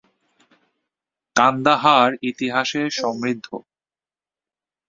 কান্দাহার 1.35 2.09
ইতিহাসে 2.21 2.83
সমৃদ্ধ। 2.91 3.47